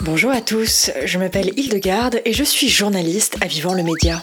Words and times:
Bonjour 0.00 0.30
à 0.30 0.40
tous, 0.40 0.92
je 1.04 1.18
m'appelle 1.18 1.50
Hildegarde 1.56 2.20
et 2.24 2.32
je 2.32 2.44
suis 2.44 2.68
journaliste 2.68 3.36
à 3.40 3.48
Vivant 3.48 3.74
le 3.74 3.82
Média. 3.82 4.22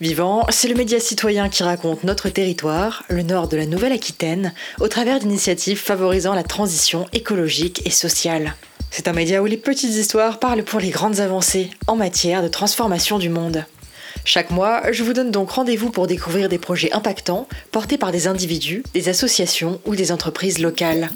Vivant, 0.00 0.46
c'est 0.48 0.66
le 0.66 0.74
média 0.74 0.98
citoyen 0.98 1.50
qui 1.50 1.62
raconte 1.62 2.04
notre 2.04 2.30
territoire, 2.30 3.04
le 3.10 3.22
nord 3.22 3.48
de 3.48 3.58
la 3.58 3.66
Nouvelle-Aquitaine, 3.66 4.54
au 4.80 4.88
travers 4.88 5.18
d'initiatives 5.18 5.78
favorisant 5.78 6.34
la 6.34 6.42
transition 6.42 7.06
écologique 7.12 7.86
et 7.86 7.90
sociale. 7.90 8.54
C'est 8.90 9.06
un 9.06 9.12
média 9.12 9.42
où 9.42 9.46
les 9.46 9.58
petites 9.58 9.94
histoires 9.94 10.38
parlent 10.38 10.64
pour 10.64 10.80
les 10.80 10.90
grandes 10.90 11.20
avancées 11.20 11.68
en 11.86 11.96
matière 11.96 12.42
de 12.42 12.48
transformation 12.48 13.18
du 13.18 13.28
monde. 13.28 13.66
Chaque 14.24 14.50
mois, 14.50 14.90
je 14.90 15.04
vous 15.04 15.12
donne 15.12 15.30
donc 15.30 15.50
rendez-vous 15.50 15.90
pour 15.90 16.06
découvrir 16.06 16.48
des 16.48 16.58
projets 16.58 16.92
impactants 16.92 17.46
portés 17.72 17.98
par 17.98 18.10
des 18.10 18.26
individus, 18.26 18.82
des 18.94 19.10
associations 19.10 19.80
ou 19.84 19.96
des 19.96 20.12
entreprises 20.12 20.60
locales. 20.60 21.10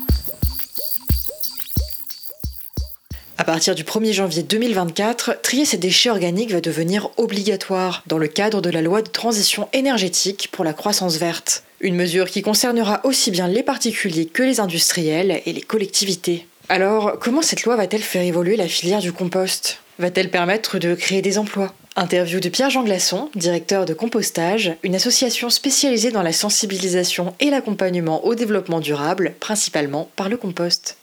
Partir 3.49 3.75
du 3.75 3.83
1er 3.83 4.13
janvier 4.13 4.43
2024, 4.43 5.41
trier 5.41 5.65
ces 5.65 5.79
déchets 5.79 6.11
organiques 6.11 6.51
va 6.51 6.61
devenir 6.61 7.09
obligatoire 7.17 8.03
dans 8.07 8.19
le 8.19 8.29
cadre 8.29 8.61
de 8.61 8.69
la 8.69 8.83
loi 8.83 9.01
de 9.01 9.09
transition 9.09 9.71
énergétique 9.73 10.51
pour 10.53 10.67
la 10.67 10.75
croissance 10.75 11.17
verte. 11.17 11.63
Une 11.81 11.95
mesure 11.95 12.29
qui 12.29 12.43
concernera 12.43 13.01
aussi 13.05 13.31
bien 13.31 13.49
les 13.49 13.63
particuliers 13.63 14.27
que 14.27 14.43
les 14.43 14.61
industriels 14.61 15.41
et 15.47 15.55
les 15.55 15.63
collectivités. 15.63 16.47
Alors, 16.69 17.19
comment 17.19 17.41
cette 17.41 17.63
loi 17.63 17.77
va-t-elle 17.77 18.03
faire 18.03 18.21
évoluer 18.21 18.57
la 18.57 18.69
filière 18.69 19.01
du 19.01 19.13
compost? 19.15 19.79
Va-t-elle 19.99 20.31
permettre 20.31 20.79
de 20.79 20.95
créer 20.95 21.23
des 21.23 21.39
emplois? 21.39 21.73
Interview 21.97 22.41
de 22.41 22.51
Pierre-Jean 22.51 22.85
Glasson, 22.85 23.31
directeur 23.35 23.87
de 23.87 23.95
Compostage, 23.95 24.75
une 24.83 24.95
association 24.95 25.49
spécialisée 25.49 26.11
dans 26.11 26.23
la 26.23 26.35
sensibilisation 26.35 27.33
et 27.41 27.49
l'accompagnement 27.49 28.27
au 28.27 28.35
développement 28.35 28.81
durable, 28.81 29.33
principalement 29.41 30.11
par 30.17 30.29
le 30.29 30.37
compost. 30.37 30.98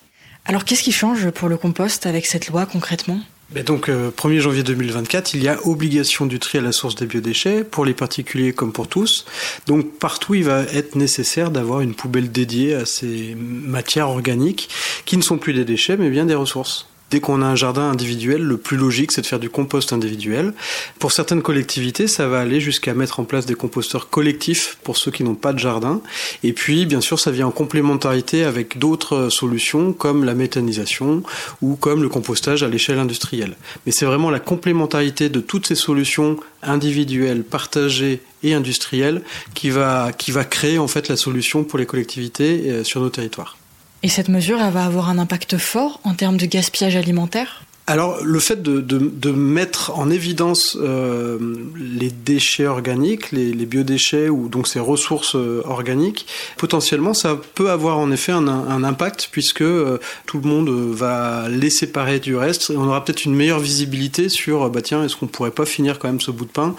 Alors 0.46 0.64
qu'est-ce 0.64 0.84
qui 0.84 0.92
change 0.92 1.30
pour 1.32 1.50
le 1.50 1.58
compost 1.58 2.06
avec 2.06 2.26
cette 2.26 2.48
loi 2.48 2.66
concrètement? 2.66 3.20
Ben 3.52 3.64
donc, 3.64 3.90
1er 3.90 4.38
euh, 4.38 4.40
janvier 4.40 4.64
2024, 4.64 5.36
il 5.36 5.44
y 5.44 5.48
a 5.48 5.60
obligation 5.68 6.26
du 6.26 6.40
tri 6.40 6.58
à 6.58 6.62
la 6.62 6.72
source 6.72 6.96
des 6.96 7.06
biodéchets 7.06 7.64
pour 7.64 7.86
les 7.86 7.94
particuliers 7.94 8.54
comme 8.54 8.72
pour 8.72 8.88
tous. 8.88 9.26
Donc, 9.68 10.00
partout, 10.00 10.34
il 10.34 10.44
va 10.44 10.62
être 10.64 10.96
nécessaire 10.96 11.52
d'avoir 11.52 11.82
une 11.82 11.94
poubelle 11.94 12.32
dédiée 12.32 12.74
à 12.74 12.86
ces 12.86 13.36
matières 13.36 14.10
organiques 14.10 14.70
qui 15.06 15.16
ne 15.18 15.22
sont 15.22 15.38
plus 15.38 15.54
des 15.54 15.66
déchets, 15.66 15.96
mais 15.96 16.10
bien 16.10 16.26
des 16.26 16.34
ressources. 16.34 16.88
Dès 17.12 17.20
qu'on 17.20 17.42
a 17.42 17.46
un 17.46 17.56
jardin 17.56 17.92
individuel, 17.92 18.42
le 18.42 18.58
plus 18.58 18.78
logique, 18.78 19.12
c'est 19.12 19.22
de 19.22 19.28
faire 19.28 19.40
du 19.40 19.50
compost 19.50 19.94
individuel. 19.94 20.54
Pour 21.00 21.12
certaines 21.12 21.44
collectivités, 21.44 22.08
ça 22.08 22.28
va 22.28 22.40
aller 22.40 22.60
jusqu'à 22.60 22.94
mettre 22.94 23.20
en 23.20 23.26
place 23.26 23.46
des 23.46 23.54
composteurs 23.54 24.10
collectifs 24.10 24.78
pour 24.84 24.98
ceux 24.98 25.12
qui 25.12 25.24
n'ont 25.24 25.36
pas 25.36 25.54
de 25.54 25.60
jardin. 25.60 26.02
Et 26.44 26.52
puis, 26.52 26.86
bien 26.86 27.02
sûr, 27.02 27.20
ça 27.20 27.30
vient 27.30 27.48
en 27.48 27.52
complémentarité 27.52 28.44
avec 28.44 28.80
d'autres 28.80 29.30
solutions 29.30 29.94
comme 29.94 30.24
la 30.24 30.34
méthanisation 30.34 31.22
ou 31.62 31.76
comme 31.76 32.02
le 32.02 32.10
compostage 32.10 32.64
à 32.64 32.68
l'échelle 32.68 33.00
industrielle. 33.00 33.56
Mais 33.86 33.92
c'est 33.92 34.06
vraiment 34.06 34.32
la 34.32 34.40
complémentarité 34.40 35.30
de 35.30 35.40
toutes 35.40 35.68
ces 35.68 35.76
solutions 35.76 36.38
individuelles, 36.64 37.44
partagées 37.44 38.22
et 38.44 38.54
industrielles 38.56 39.22
qui 39.54 39.70
va, 39.70 40.12
qui 40.12 40.32
va 40.32 40.44
créer 40.44 40.80
en 40.80 40.88
fait 40.88 41.08
la 41.08 41.18
solution 41.18 41.64
pour 41.64 41.78
les 41.78 41.86
collectivités 41.86 42.64
euh, 42.66 42.84
sur 42.84 43.02
nos 43.02 43.10
territoires. 43.10 43.58
Et 44.04 44.10
cette 44.10 44.30
mesure, 44.30 44.62
elle 44.62 44.74
va 44.74 44.86
avoir 44.86 45.10
un 45.10 45.18
impact 45.18 45.58
fort 45.58 46.00
en 46.04 46.14
termes 46.14 46.38
de 46.38 46.46
gaspillage 46.46 46.96
alimentaire? 46.96 47.64
Alors, 47.88 48.18
le 48.24 48.40
fait 48.40 48.64
de, 48.64 48.82
de, 48.82 48.98
de 48.98 49.30
mettre 49.30 49.92
en 49.96 50.10
évidence 50.10 50.76
euh, 50.82 51.38
les 51.78 52.10
déchets 52.10 52.66
organiques, 52.66 53.32
les, 53.32 53.54
les, 53.54 53.66
biodéchets 53.68 54.28
ou 54.28 54.50
donc 54.50 54.68
ces 54.68 54.80
ressources 54.80 55.36
euh, 55.36 55.62
organiques, 55.66 56.26
potentiellement, 56.58 57.14
ça 57.14 57.40
peut 57.54 57.70
avoir 57.70 58.00
en 58.00 58.10
effet 58.10 58.32
un, 58.32 58.48
un 58.48 58.84
impact 58.84 59.30
puisque 59.32 59.62
euh, 59.62 60.00
tout 60.26 60.40
le 60.40 60.50
monde 60.50 60.68
va 60.70 61.48
les 61.48 61.70
séparer 61.70 62.20
du 62.20 62.36
reste. 62.36 62.72
Et 62.72 62.78
on 62.78 62.86
aura 62.86 63.06
peut-être 63.06 63.26
une 63.26 63.36
meilleure 63.36 63.60
visibilité 63.60 64.30
sur, 64.30 64.68
bah 64.72 64.82
tiens, 64.82 65.04
est-ce 65.04 65.16
qu'on 65.16 65.28
pourrait 65.28 65.52
pas 65.52 65.66
finir 65.68 66.00
quand 66.00 66.08
même 66.08 66.22
ce 66.22 66.32
bout 66.32 66.46
de 66.46 66.50
pain 66.50 66.76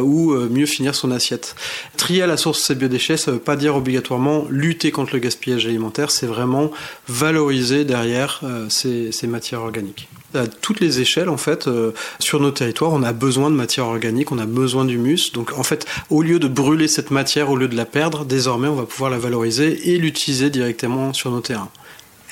ou 0.00 0.32
mieux 0.32 0.66
finir 0.66 0.94
son 0.94 1.10
assiette. 1.10 1.54
Trier 1.96 2.22
à 2.22 2.26
la 2.26 2.38
source 2.38 2.62
ces 2.62 2.74
biodéchets, 2.74 3.18
ça 3.18 3.32
veut 3.32 3.38
pas 3.38 3.56
dire 3.56 3.76
obligatoirement 3.76 4.46
lutter 4.48 4.90
contre 4.90 5.14
le 5.14 5.18
gaspillage 5.18 5.66
alimentaire, 5.66 6.10
c'est 6.10 6.26
vraiment 6.26 6.70
valoriser 7.08 7.84
derrière 7.84 8.40
ces, 8.68 9.12
ces 9.12 9.26
matières 9.26 9.60
organiques 9.60 10.08
à 10.34 10.46
toutes 10.46 10.80
les 10.80 11.00
échelles 11.00 11.28
en 11.28 11.36
fait 11.36 11.66
euh, 11.66 11.92
sur 12.18 12.40
nos 12.40 12.50
territoires 12.50 12.92
on 12.92 13.02
a 13.02 13.12
besoin 13.12 13.50
de 13.50 13.56
matière 13.56 13.86
organique 13.86 14.32
on 14.32 14.38
a 14.38 14.46
besoin 14.46 14.84
d'humus. 14.84 15.32
Donc 15.32 15.52
en 15.58 15.62
fait 15.62 15.86
au 16.10 16.22
lieu 16.22 16.38
de 16.38 16.48
brûler 16.48 16.88
cette 16.88 17.10
matière 17.10 17.50
au 17.50 17.56
lieu 17.56 17.68
de 17.68 17.76
la 17.76 17.84
perdre 17.84 18.24
désormais 18.24 18.68
on 18.68 18.74
va 18.74 18.84
pouvoir 18.84 19.10
la 19.10 19.18
valoriser 19.18 19.90
et 19.90 19.98
l'utiliser 19.98 20.50
directement 20.50 21.12
sur 21.12 21.30
nos 21.30 21.40
terrains. 21.40 21.70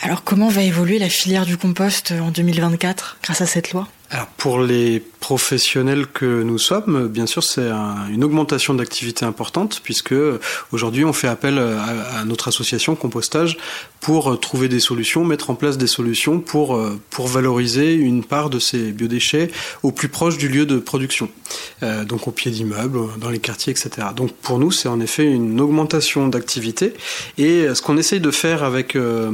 Alors 0.02 0.24
comment 0.24 0.48
va 0.48 0.62
évoluer 0.62 0.98
la 0.98 1.10
filière 1.10 1.44
du 1.44 1.56
compost 1.56 2.12
en 2.12 2.30
2024 2.30 3.18
grâce 3.22 3.40
à 3.42 3.46
cette 3.46 3.72
loi? 3.72 3.86
Alors 4.10 4.26
pour 4.26 4.60
les 4.60 5.02
professionnels 5.20 6.06
que 6.06 6.42
nous 6.42 6.58
sommes, 6.58 7.08
bien 7.08 7.26
sûr, 7.26 7.44
c'est 7.44 7.68
un, 7.68 8.08
une 8.10 8.24
augmentation 8.24 8.74
d'activité 8.74 9.24
importante 9.24 9.80
puisque 9.84 10.14
aujourd'hui 10.72 11.04
on 11.04 11.12
fait 11.12 11.28
appel 11.28 11.58
à, 11.58 12.24
notre 12.24 12.48
association 12.48 12.94
Compostage 12.94 13.56
pour 14.00 14.40
trouver 14.40 14.68
des 14.68 14.80
solutions, 14.80 15.24
mettre 15.24 15.50
en 15.50 15.54
place 15.54 15.78
des 15.78 15.86
solutions 15.86 16.40
pour 16.40 16.80
pour 17.10 17.28
valoriser 17.28 17.94
une 17.94 18.24
part 18.24 18.50
de 18.50 18.58
ces 18.58 18.92
biodéchets 18.92 19.50
au 19.82 19.92
plus 19.92 20.08
proche 20.08 20.38
du 20.38 20.48
lieu 20.48 20.66
de 20.66 20.78
production, 20.78 21.28
euh, 21.82 22.04
donc 22.04 22.28
au 22.28 22.30
pied 22.30 22.50
d'immeubles, 22.50 22.98
dans 23.18 23.30
les 23.30 23.38
quartiers, 23.38 23.70
etc. 23.70 24.08
Donc 24.16 24.32
pour 24.32 24.58
nous, 24.58 24.70
c'est 24.70 24.88
en 24.88 25.00
effet 25.00 25.24
une 25.24 25.60
augmentation 25.60 26.28
d'activité 26.28 26.94
et 27.38 27.66
ce 27.74 27.82
qu'on 27.82 27.96
essaye 27.96 28.20
de 28.20 28.30
faire 28.30 28.62
avec 28.62 28.96
euh, 28.96 29.30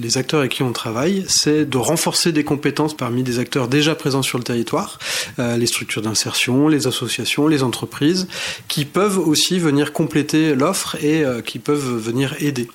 les 0.00 0.18
acteurs 0.18 0.40
avec 0.40 0.52
qui 0.52 0.62
on 0.62 0.72
travaille, 0.72 1.24
c'est 1.28 1.64
de 1.64 1.78
renforcer 1.78 2.32
des 2.32 2.44
compétences 2.44 2.96
parmi 2.96 3.22
des 3.22 3.38
acteurs 3.38 3.68
déjà 3.68 3.94
présents 3.94 4.22
sur 4.22 4.38
le 4.38 4.44
territoire, 4.44 4.98
euh, 4.98 5.27
les 5.38 5.66
structures 5.66 6.02
d'insertion, 6.02 6.68
les 6.68 6.86
associations, 6.86 7.46
les 7.46 7.62
entreprises, 7.62 8.28
qui 8.68 8.84
peuvent 8.84 9.18
aussi 9.18 9.58
venir 9.58 9.92
compléter 9.92 10.54
l'offre 10.54 10.96
et 11.02 11.24
euh, 11.24 11.40
qui 11.40 11.58
peuvent 11.58 11.96
venir 11.96 12.34
aider. 12.40 12.68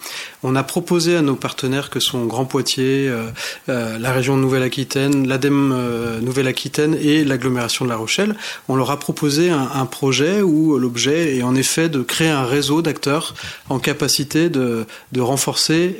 On 0.43 0.55
a 0.55 0.63
proposé 0.63 1.15
à 1.15 1.21
nos 1.21 1.35
partenaires 1.35 1.89
que 1.89 1.99
sont 1.99 2.25
Grand 2.25 2.45
Poitiers, 2.45 3.09
euh, 3.09 3.97
la 3.97 4.11
région 4.11 4.37
Nouvelle-Aquitaine, 4.37 5.27
l'ADEME 5.27 6.19
Nouvelle-Aquitaine 6.21 6.97
et 7.01 7.23
l'agglomération 7.23 7.85
de 7.85 7.89
La 7.89 7.95
Rochelle, 7.95 8.35
on 8.67 8.75
leur 8.75 8.91
a 8.91 8.99
proposé 8.99 9.49
un, 9.49 9.69
un 9.73 9.85
projet 9.85 10.41
où 10.41 10.77
l'objet 10.77 11.37
est 11.37 11.43
en 11.43 11.55
effet 11.55 11.89
de 11.89 12.01
créer 12.01 12.29
un 12.29 12.45
réseau 12.45 12.81
d'acteurs 12.81 13.35
en 13.69 13.79
capacité 13.79 14.49
de, 14.49 14.85
de 15.11 15.21
renforcer 15.21 15.97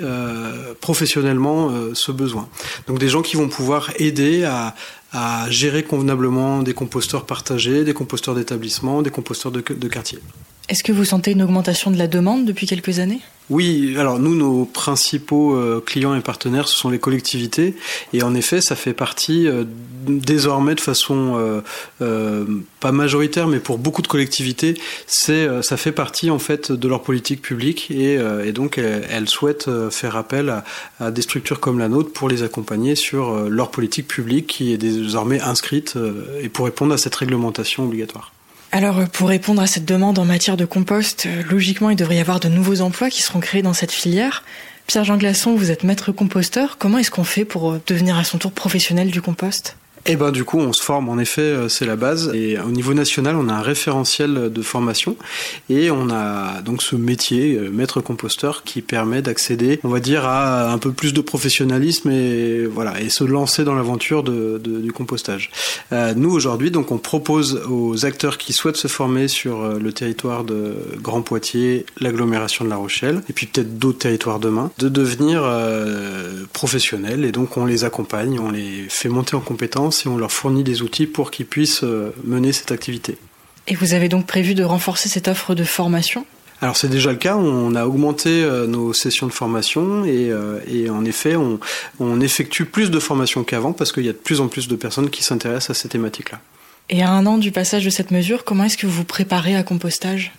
professionnellement 0.81 1.71
ce 1.93 2.11
besoin. 2.11 2.49
Donc 2.87 2.99
des 2.99 3.09
gens 3.09 3.21
qui 3.21 3.37
vont 3.37 3.47
pouvoir 3.47 3.91
aider 3.97 4.43
à, 4.43 4.75
à 5.13 5.49
gérer 5.49 5.83
convenablement 5.83 6.63
des 6.63 6.73
composteurs 6.73 7.25
partagés, 7.25 7.83
des 7.83 7.93
composteurs 7.93 8.35
d'établissement, 8.35 9.01
des 9.01 9.11
composteurs 9.11 9.51
de, 9.51 9.61
de 9.61 9.87
quartier. 9.87 10.19
Est-ce 10.73 10.83
que 10.83 10.91
vous 10.91 11.05
sentez 11.05 11.33
une 11.33 11.43
augmentation 11.43 11.91
de 11.91 11.99
la 11.99 12.07
demande 12.07 12.45
depuis 12.45 12.65
quelques 12.65 12.97
années? 12.97 13.19
Oui, 13.51 13.95
alors 13.99 14.17
nous, 14.17 14.33
nos 14.33 14.65
principaux 14.65 15.53
euh, 15.53 15.83
clients 15.85 16.15
et 16.15 16.21
partenaires, 16.21 16.67
ce 16.67 16.73
sont 16.73 16.89
les 16.89 16.97
collectivités. 16.97 17.75
Et 18.11 18.23
en 18.23 18.33
effet, 18.33 18.59
ça 18.59 18.75
fait 18.75 18.95
partie 18.95 19.47
euh, 19.47 19.65
désormais 20.07 20.73
de 20.73 20.81
façon 20.81 21.61
euh, 22.01 22.45
pas 22.79 22.91
majoritaire, 22.91 23.47
mais 23.47 23.59
pour 23.59 23.77
beaucoup 23.77 24.01
de 24.01 24.07
collectivités, 24.07 24.73
c'est 25.05 25.47
ça 25.61 25.77
fait 25.77 25.91
partie 25.91 26.31
en 26.31 26.39
fait 26.39 26.71
de 26.71 26.87
leur 26.87 27.03
politique 27.03 27.43
publique. 27.43 27.91
Et, 27.91 28.17
donc, 28.51 28.79
elles, 28.79 29.05
elles, 29.11 29.29
souhaitent 29.29 29.69
faire 29.91 30.15
appel 30.15 30.49
à, 30.49 30.63
à, 30.99 31.11
des 31.11 31.21
structures 31.21 31.59
comme 31.59 31.77
la 31.77 31.87
nôtre 31.87 32.11
pour 32.13 32.29
les 32.29 32.41
accompagner 32.41 32.95
sur 32.95 33.47
leur 33.47 33.69
politique 33.69 34.07
publique 34.07 34.47
qui 34.47 34.73
est 34.73 34.77
désormais 34.77 35.39
inscrite 35.39 35.99
et 36.41 36.49
pour 36.49 36.65
répondre 36.65 36.95
à 36.95 36.97
cette 36.97 37.13
réglementation 37.13 37.83
obligatoire. 37.83 38.31
Alors, 38.75 39.07
pour 39.07 39.29
répondre 39.29 39.61
à 39.61 39.67
cette 39.67 39.85
demande 39.85 40.17
en 40.17 40.25
matière 40.25 40.57
de 40.57 40.65
compost, 40.65 41.27
logiquement, 41.47 41.91
il 41.91 41.95
devrait 41.95 42.15
y 42.15 42.19
avoir 42.19 42.39
de 42.39 42.49
nouveaux 42.49 42.81
emplois 42.81 43.11
qui 43.11 43.21
seront 43.21 43.39
créés 43.39 43.61
dans 43.61 43.73
cette 43.73 43.91
filière. 43.91 44.43
Pierre-Jean 44.87 45.17
Glasson, 45.17 45.53
vous 45.53 45.69
êtes 45.69 45.83
maître 45.83 46.11
composteur. 46.11 46.79
Comment 46.79 46.97
est-ce 46.97 47.11
qu'on 47.11 47.23
fait 47.23 47.45
pour 47.45 47.77
devenir 47.85 48.17
à 48.17 48.23
son 48.23 48.39
tour 48.39 48.51
professionnel 48.51 49.11
du 49.11 49.21
compost? 49.21 49.77
Et 50.05 50.17
ben 50.17 50.31
du 50.31 50.43
coup, 50.43 50.59
on 50.59 50.73
se 50.73 50.83
forme 50.83 51.07
en 51.07 51.17
effet, 51.17 51.41
euh, 51.41 51.69
c'est 51.69 51.85
la 51.85 51.95
base. 51.95 52.29
Et 52.33 52.59
au 52.59 52.71
niveau 52.71 52.93
national, 52.93 53.37
on 53.37 53.47
a 53.47 53.53
un 53.53 53.61
référentiel 53.61 54.51
de 54.51 54.61
formation 54.61 55.15
et 55.69 55.91
on 55.91 56.09
a 56.09 56.61
donc 56.61 56.81
ce 56.81 56.97
métier 56.97 57.55
euh, 57.55 57.69
maître 57.69 58.01
composteur 58.01 58.63
qui 58.63 58.81
permet 58.81 59.21
d'accéder, 59.21 59.79
on 59.85 59.87
va 59.87 60.01
dire, 60.01 60.25
à 60.25 60.73
un 60.73 60.77
peu 60.77 60.91
plus 60.91 61.13
de 61.13 61.21
professionnalisme 61.21 62.11
et 62.11 62.65
voilà 62.65 62.99
et 62.99 63.09
se 63.09 63.23
lancer 63.23 63.63
dans 63.63 63.75
l'aventure 63.75 64.23
du 64.23 64.91
compostage. 64.91 65.51
Euh, 65.93 66.13
nous 66.15 66.31
aujourd'hui, 66.31 66.69
donc, 66.69 66.91
on 66.91 66.97
propose 66.97 67.61
aux 67.69 68.05
acteurs 68.05 68.37
qui 68.37 68.51
souhaitent 68.51 68.75
se 68.75 68.89
former 68.89 69.29
sur 69.29 69.79
le 69.79 69.93
territoire 69.93 70.43
de 70.43 70.75
Grand 71.01 71.21
Poitiers, 71.21 71.85
l'agglomération 72.01 72.65
de 72.65 72.69
La 72.69 72.75
Rochelle 72.75 73.21
et 73.29 73.33
puis 73.33 73.45
peut-être 73.45 73.79
d'autres 73.79 73.99
territoires 73.99 74.39
demain, 74.39 74.69
de 74.79 74.89
devenir 74.89 75.49
professionnels 76.51 77.23
et 77.23 77.31
donc 77.31 77.55
on 77.55 77.65
les 77.65 77.85
accompagne, 77.85 78.39
on 78.39 78.51
les 78.51 78.85
fait 78.89 79.09
monter 79.09 79.35
en 79.35 79.39
compétences 79.39 79.92
et 80.05 80.09
on 80.09 80.17
leur 80.17 80.31
fournit 80.31 80.63
des 80.63 80.81
outils 80.81 81.07
pour 81.07 81.31
qu'ils 81.31 81.45
puissent 81.45 81.83
euh, 81.83 82.13
mener 82.23 82.51
cette 82.51 82.71
activité. 82.71 83.17
Et 83.67 83.75
vous 83.75 83.93
avez 83.93 84.09
donc 84.09 84.25
prévu 84.25 84.55
de 84.55 84.63
renforcer 84.63 85.09
cette 85.09 85.27
offre 85.27 85.55
de 85.55 85.63
formation? 85.63 86.25
Alors 86.61 86.77
c'est 86.77 86.87
déjà 86.89 87.11
le 87.11 87.17
cas, 87.17 87.35
on 87.35 87.75
a 87.75 87.85
augmenté 87.85 88.45
nos 88.67 88.93
sessions 88.93 89.27
de 89.27 89.33
formation 89.33 90.05
et, 90.05 90.31
et 90.65 90.89
en 90.89 91.03
effet 91.03 91.35
on, 91.35 91.59
on 91.99 92.21
effectue 92.21 92.63
plus 92.63 92.89
de 92.89 92.99
formations 92.99 93.43
qu'avant 93.43 93.73
parce 93.73 93.91
qu'il 93.91 94.05
y 94.05 94.09
a 94.09 94.13
de 94.13 94.17
plus 94.17 94.39
en 94.39 94.47
plus 94.47 94.69
de 94.69 94.75
personnes 94.77 95.09
qui 95.09 95.23
s'intéressent 95.23 95.71
à 95.71 95.73
ces 95.81 95.89
thématiques-là. 95.89 96.39
Et 96.89 97.03
à 97.03 97.09
un 97.09 97.25
an 97.25 97.37
du 97.37 97.51
passage 97.51 97.83
de 97.83 97.89
cette 97.89 98.11
mesure, 98.11 98.45
comment 98.45 98.65
est-ce 98.65 98.77
que 98.77 98.87
vous 98.87 98.93
vous 98.93 99.03
préparez 99.03 99.55
à 99.55 99.63
compostage? 99.63 100.31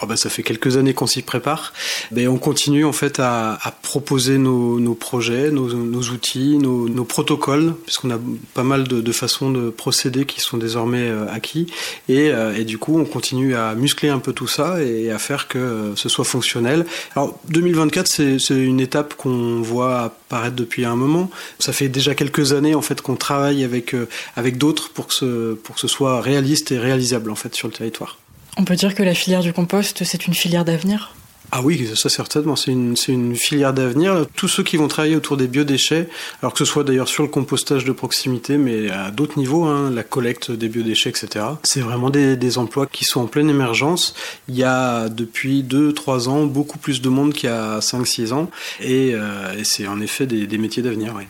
Oh 0.00 0.06
bah 0.06 0.16
ça 0.16 0.30
fait 0.30 0.42
quelques 0.42 0.76
années 0.76 0.94
qu'on 0.94 1.06
s'y 1.06 1.22
prépare. 1.22 1.72
Mais 2.10 2.26
on 2.26 2.38
continue 2.38 2.84
en 2.84 2.92
fait 2.92 3.20
à, 3.20 3.58
à 3.62 3.70
proposer 3.70 4.38
nos, 4.38 4.80
nos 4.80 4.94
projets, 4.94 5.50
nos, 5.50 5.68
nos 5.72 6.02
outils, 6.10 6.56
nos, 6.56 6.88
nos, 6.88 7.04
protocoles, 7.04 7.74
puisqu'on 7.84 8.10
a 8.10 8.18
pas 8.54 8.62
mal 8.62 8.88
de, 8.88 9.00
de, 9.00 9.12
façons 9.12 9.50
de 9.50 9.70
procéder 9.70 10.24
qui 10.24 10.40
sont 10.40 10.56
désormais 10.56 11.08
euh, 11.08 11.26
acquis. 11.30 11.66
Et, 12.08 12.30
euh, 12.30 12.56
et, 12.56 12.64
du 12.64 12.78
coup, 12.78 12.98
on 12.98 13.04
continue 13.04 13.54
à 13.54 13.74
muscler 13.74 14.08
un 14.08 14.18
peu 14.18 14.32
tout 14.32 14.46
ça 14.46 14.82
et 14.82 15.10
à 15.10 15.18
faire 15.18 15.48
que 15.48 15.58
euh, 15.58 15.96
ce 15.96 16.08
soit 16.08 16.24
fonctionnel. 16.24 16.86
Alors 17.14 17.38
2024, 17.48 18.06
c'est 18.06 18.54
une 18.54 18.80
étape 18.80 19.14
qu'on 19.14 19.60
voit 19.60 20.00
apparaître 20.00 20.56
depuis 20.56 20.84
un 20.84 20.96
moment. 20.96 21.30
Ça 21.58 21.72
fait 21.72 21.88
déjà 21.88 22.14
quelques 22.14 22.52
années 22.52 22.74
en 22.74 22.82
fait 22.82 23.02
qu'on 23.02 23.16
travaille 23.16 23.64
avec 23.64 23.94
avec 24.36 24.58
d'autres 24.58 24.90
pour 24.90 25.08
que 25.08 25.14
ce 25.14 25.54
pour 25.54 25.74
que 25.74 25.80
ce 25.80 25.88
soit 25.88 26.20
réaliste 26.20 26.72
et 26.72 26.78
réalisable 26.78 27.30
en 27.30 27.34
fait 27.34 27.54
sur 27.54 27.68
le 27.68 27.74
territoire. 27.74 28.21
On 28.56 28.64
peut 28.64 28.76
dire 28.76 28.94
que 28.94 29.02
la 29.02 29.14
filière 29.14 29.40
du 29.40 29.52
compost, 29.52 30.04
c'est 30.04 30.26
une 30.26 30.34
filière 30.34 30.64
d'avenir 30.64 31.14
ah 31.54 31.60
oui, 31.62 31.86
ça 31.94 32.08
certainement, 32.08 32.56
c'est 32.56 32.70
une, 32.70 32.94
une, 33.08 33.36
filière 33.36 33.74
d'avenir. 33.74 34.24
Tous 34.34 34.48
ceux 34.48 34.62
qui 34.62 34.78
vont 34.78 34.88
travailler 34.88 35.16
autour 35.16 35.36
des 35.36 35.48
biodéchets, 35.48 36.08
alors 36.40 36.54
que 36.54 36.58
ce 36.58 36.64
soit 36.64 36.82
d'ailleurs 36.82 37.08
sur 37.08 37.22
le 37.22 37.28
compostage 37.28 37.84
de 37.84 37.92
proximité, 37.92 38.56
mais 38.56 38.88
à 38.88 39.10
d'autres 39.10 39.38
niveaux, 39.38 39.64
hein, 39.64 39.90
la 39.90 40.02
collecte 40.02 40.50
des 40.50 40.70
biodéchets, 40.70 41.10
etc. 41.10 41.44
C'est 41.62 41.82
vraiment 41.82 42.08
des, 42.08 42.36
des, 42.36 42.56
emplois 42.56 42.86
qui 42.86 43.04
sont 43.04 43.20
en 43.20 43.26
pleine 43.26 43.50
émergence. 43.50 44.14
Il 44.48 44.56
y 44.56 44.64
a 44.64 45.10
depuis 45.10 45.62
2-3 45.62 46.28
ans 46.30 46.46
beaucoup 46.46 46.78
plus 46.78 47.02
de 47.02 47.10
monde 47.10 47.34
qu'il 47.34 47.50
y 47.50 47.52
a 47.52 47.80
5-6 47.80 48.32
ans, 48.32 48.50
et, 48.80 49.10
euh, 49.12 49.52
et 49.58 49.64
c'est 49.64 49.86
en 49.86 50.00
effet 50.00 50.24
des, 50.24 50.46
des 50.46 50.56
métiers 50.56 50.82
d'avenir. 50.82 51.12
Oui. 51.14 51.24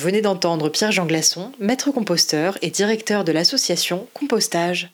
Venez 0.00 0.22
d'entendre 0.22 0.70
Pierre-Jean 0.70 1.04
Glasson, 1.04 1.52
maître 1.60 1.90
composteur 1.90 2.56
et 2.62 2.70
directeur 2.70 3.22
de 3.22 3.32
l'association 3.32 4.08
Compostage. 4.14 4.90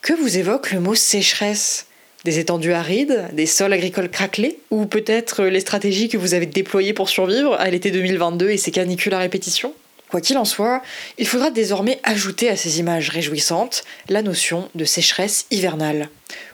Que 0.00 0.14
vous 0.14 0.38
évoque 0.38 0.72
le 0.72 0.80
mot 0.80 0.94
sécheresse? 0.94 1.86
Des 2.24 2.38
étendues 2.38 2.72
arides, 2.72 3.28
des 3.34 3.46
sols 3.46 3.74
agricoles 3.74 4.08
craquelés 4.08 4.58
Ou 4.70 4.86
peut-être 4.86 5.44
les 5.44 5.60
stratégies 5.60 6.08
que 6.08 6.16
vous 6.16 6.32
avez 6.32 6.46
déployées 6.46 6.94
pour 6.94 7.10
survivre 7.10 7.54
à 7.54 7.68
l'été 7.68 7.90
2022 7.90 8.50
et 8.50 8.56
ses 8.56 8.70
canicules 8.70 9.12
à 9.12 9.18
répétition? 9.18 9.74
Quoi 10.08 10.22
qu'il 10.22 10.38
en 10.38 10.46
soit, 10.46 10.82
il 11.18 11.26
faudra 11.26 11.50
désormais 11.50 12.00
ajouter 12.04 12.48
à 12.48 12.56
ces 12.56 12.78
images 12.78 13.10
réjouissantes 13.10 13.84
la 14.08 14.22
notion 14.22 14.70
de 14.74 14.86
sécheresse 14.86 15.46
hivernale. 15.50 16.08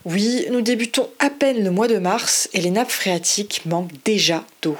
Oui, 0.04 0.46
nous 0.50 0.62
débutons 0.62 1.08
à 1.20 1.30
peine 1.30 1.62
le 1.62 1.70
mois 1.70 1.88
de 1.88 1.98
mars 1.98 2.48
et 2.54 2.60
les 2.60 2.70
nappes 2.70 2.90
phréatiques 2.90 3.62
manquent 3.66 3.92
déjà 4.04 4.44
d'eau. 4.62 4.76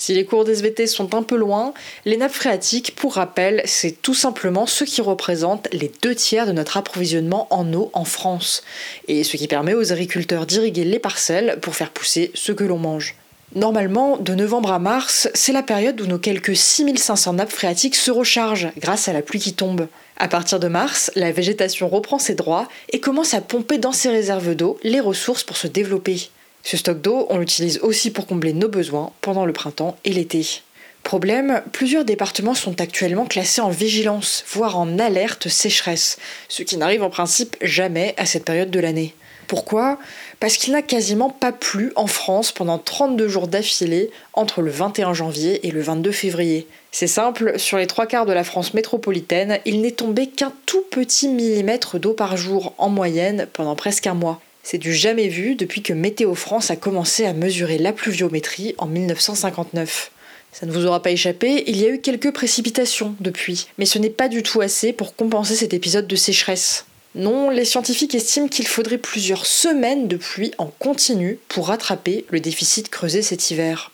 Si 0.00 0.14
les 0.14 0.24
cours 0.24 0.46
d'SVT 0.46 0.86
sont 0.86 1.14
un 1.14 1.22
peu 1.22 1.36
loin, 1.36 1.74
les 2.06 2.16
nappes 2.16 2.32
phréatiques, 2.32 2.96
pour 2.96 3.16
rappel, 3.16 3.60
c'est 3.66 4.00
tout 4.00 4.14
simplement 4.14 4.64
ce 4.64 4.84
qui 4.84 5.02
représente 5.02 5.68
les 5.72 5.92
deux 6.00 6.14
tiers 6.14 6.46
de 6.46 6.52
notre 6.52 6.78
approvisionnement 6.78 7.46
en 7.50 7.70
eau 7.74 7.90
en 7.92 8.06
France, 8.06 8.62
et 9.08 9.24
ce 9.24 9.36
qui 9.36 9.46
permet 9.46 9.74
aux 9.74 9.92
agriculteurs 9.92 10.46
d'irriguer 10.46 10.84
les 10.84 10.98
parcelles 10.98 11.58
pour 11.60 11.74
faire 11.74 11.90
pousser 11.90 12.30
ce 12.32 12.50
que 12.50 12.64
l'on 12.64 12.78
mange. 12.78 13.14
Normalement, 13.54 14.16
de 14.16 14.34
novembre 14.34 14.72
à 14.72 14.78
mars, 14.78 15.28
c'est 15.34 15.52
la 15.52 15.62
période 15.62 16.00
où 16.00 16.06
nos 16.06 16.18
quelques 16.18 16.56
6500 16.56 17.34
nappes 17.34 17.52
phréatiques 17.52 17.96
se 17.96 18.10
rechargent 18.10 18.72
grâce 18.78 19.06
à 19.06 19.12
la 19.12 19.20
pluie 19.20 19.38
qui 19.38 19.52
tombe. 19.52 19.86
À 20.16 20.28
partir 20.28 20.60
de 20.60 20.68
mars, 20.68 21.10
la 21.14 21.30
végétation 21.30 21.90
reprend 21.90 22.18
ses 22.18 22.34
droits 22.34 22.68
et 22.90 23.00
commence 23.00 23.34
à 23.34 23.42
pomper 23.42 23.76
dans 23.76 23.92
ses 23.92 24.08
réserves 24.08 24.54
d'eau 24.54 24.78
les 24.82 25.00
ressources 25.00 25.44
pour 25.44 25.58
se 25.58 25.66
développer. 25.66 26.30
Ce 26.62 26.76
stock 26.76 27.00
d'eau, 27.00 27.26
on 27.30 27.38
l'utilise 27.38 27.78
aussi 27.78 28.10
pour 28.10 28.26
combler 28.26 28.52
nos 28.52 28.68
besoins 28.68 29.12
pendant 29.20 29.44
le 29.44 29.52
printemps 29.52 29.96
et 30.04 30.12
l'été. 30.12 30.62
Problème, 31.02 31.62
plusieurs 31.72 32.04
départements 32.04 32.54
sont 32.54 32.80
actuellement 32.80 33.26
classés 33.26 33.60
en 33.60 33.70
vigilance, 33.70 34.44
voire 34.52 34.78
en 34.78 34.98
alerte 34.98 35.48
sécheresse, 35.48 36.18
ce 36.48 36.62
qui 36.62 36.76
n'arrive 36.76 37.02
en 37.02 37.10
principe 37.10 37.56
jamais 37.62 38.14
à 38.16 38.26
cette 38.26 38.44
période 38.44 38.70
de 38.70 38.80
l'année. 38.80 39.14
Pourquoi? 39.48 39.98
Parce 40.38 40.56
qu'il 40.56 40.72
n'a 40.72 40.82
quasiment 40.82 41.28
pas 41.30 41.50
plu 41.50 41.92
en 41.96 42.06
France 42.06 42.52
pendant 42.52 42.78
32 42.78 43.26
jours 43.26 43.48
d'affilée 43.48 44.10
entre 44.32 44.62
le 44.62 44.70
21 44.70 45.12
janvier 45.12 45.66
et 45.66 45.72
le 45.72 45.80
22 45.80 46.12
février. 46.12 46.68
C'est 46.92 47.08
simple, 47.08 47.58
sur 47.58 47.76
les 47.76 47.88
trois 47.88 48.06
quarts 48.06 48.26
de 48.26 48.32
la 48.32 48.44
France 48.44 48.74
métropolitaine, 48.74 49.58
il 49.64 49.80
n'est 49.80 49.90
tombé 49.90 50.28
qu'un 50.28 50.52
tout 50.66 50.84
petit 50.92 51.26
millimètre 51.26 51.98
d'eau 51.98 52.12
par 52.12 52.36
jour 52.36 52.74
en 52.78 52.90
moyenne 52.90 53.48
pendant 53.52 53.74
presque 53.74 54.06
un 54.06 54.14
mois. 54.14 54.40
C'est 54.62 54.78
du 54.78 54.94
jamais 54.94 55.28
vu 55.28 55.54
depuis 55.54 55.82
que 55.82 55.92
Météo 55.92 56.34
France 56.34 56.70
a 56.70 56.76
commencé 56.76 57.24
à 57.24 57.32
mesurer 57.32 57.78
la 57.78 57.92
pluviométrie 57.92 58.74
en 58.78 58.86
1959. 58.86 60.10
Ça 60.52 60.66
ne 60.66 60.72
vous 60.72 60.86
aura 60.86 61.02
pas 61.02 61.10
échappé, 61.10 61.64
il 61.66 61.76
y 61.76 61.86
a 61.86 61.88
eu 61.88 62.00
quelques 62.00 62.32
précipitations 62.32 63.14
depuis, 63.20 63.68
mais 63.78 63.86
ce 63.86 63.98
n'est 63.98 64.10
pas 64.10 64.28
du 64.28 64.42
tout 64.42 64.60
assez 64.60 64.92
pour 64.92 65.14
compenser 65.14 65.54
cet 65.54 65.74
épisode 65.74 66.06
de 66.06 66.16
sécheresse. 66.16 66.84
Non, 67.14 67.50
les 67.50 67.64
scientifiques 67.64 68.14
estiment 68.14 68.48
qu'il 68.48 68.68
faudrait 68.68 68.98
plusieurs 68.98 69.46
semaines 69.46 70.06
de 70.06 70.16
pluie 70.16 70.52
en 70.58 70.66
continu 70.66 71.38
pour 71.48 71.68
rattraper 71.68 72.24
le 72.30 72.38
déficit 72.40 72.88
creusé 72.88 73.22
cet 73.22 73.50
hiver. 73.50 73.90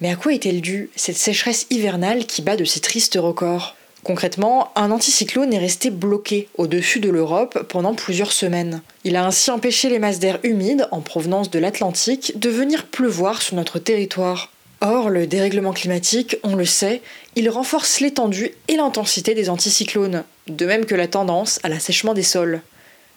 Mais 0.00 0.10
à 0.10 0.16
quoi 0.16 0.32
est-elle 0.32 0.60
due, 0.60 0.90
cette 0.96 1.16
sécheresse 1.16 1.66
hivernale 1.70 2.26
qui 2.26 2.42
bat 2.42 2.56
de 2.56 2.64
si 2.64 2.80
tristes 2.80 3.18
records? 3.20 3.75
Concrètement, 4.06 4.70
un 4.76 4.92
anticyclone 4.92 5.52
est 5.52 5.58
resté 5.58 5.90
bloqué 5.90 6.46
au-dessus 6.58 7.00
de 7.00 7.10
l'Europe 7.10 7.66
pendant 7.68 7.92
plusieurs 7.92 8.30
semaines. 8.30 8.80
Il 9.02 9.16
a 9.16 9.26
ainsi 9.26 9.50
empêché 9.50 9.88
les 9.88 9.98
masses 9.98 10.20
d'air 10.20 10.38
humides 10.44 10.86
en 10.92 11.00
provenance 11.00 11.50
de 11.50 11.58
l'Atlantique 11.58 12.38
de 12.38 12.48
venir 12.48 12.86
pleuvoir 12.86 13.42
sur 13.42 13.56
notre 13.56 13.80
territoire. 13.80 14.52
Or, 14.80 15.10
le 15.10 15.26
dérèglement 15.26 15.72
climatique, 15.72 16.36
on 16.44 16.54
le 16.54 16.64
sait, 16.64 17.02
il 17.34 17.50
renforce 17.50 17.98
l'étendue 17.98 18.52
et 18.68 18.76
l'intensité 18.76 19.34
des 19.34 19.50
anticyclones, 19.50 20.22
de 20.46 20.66
même 20.66 20.86
que 20.86 20.94
la 20.94 21.08
tendance 21.08 21.58
à 21.64 21.68
l'assèchement 21.68 22.14
des 22.14 22.22
sols. 22.22 22.60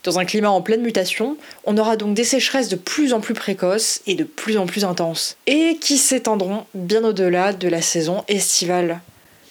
Dans 0.03 0.17
un 0.17 0.25
climat 0.25 0.49
en 0.49 0.63
pleine 0.63 0.81
mutation, 0.81 1.37
on 1.65 1.77
aura 1.77 1.97
donc 1.97 2.15
des 2.15 2.23
sécheresses 2.23 2.69
de 2.69 2.75
plus 2.75 3.13
en 3.13 3.19
plus 3.19 3.35
précoces 3.35 4.01
et 4.07 4.15
de 4.15 4.23
plus 4.23 4.57
en 4.57 4.65
plus 4.65 4.85
intenses, 4.85 5.37
et 5.45 5.77
qui 5.79 5.99
s'étendront 5.99 6.65
bien 6.73 7.03
au-delà 7.03 7.53
de 7.53 7.67
la 7.67 7.83
saison 7.83 8.23
estivale. 8.27 9.01